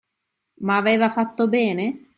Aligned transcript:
Ma 0.61 0.77
aveva 0.77 1.09
fatto 1.11 1.47
bene? 1.47 2.09